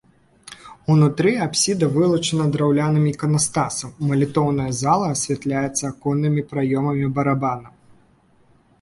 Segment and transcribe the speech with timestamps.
[0.93, 7.67] Унутры апсіда вылучана драўляным іканастасам, малітоўная зала асвятляецца аконнымі праёмамі барабана.